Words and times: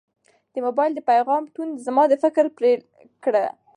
د 0.53 0.55
موبایل 0.65 0.91
د 0.95 0.99
پیغام 1.11 1.43
ټون 1.53 1.69
زما 1.85 2.03
د 2.09 2.13
فکر 2.23 2.43
لړۍ 2.47 2.53
پرې 2.57 2.73
کړه. 3.23 3.45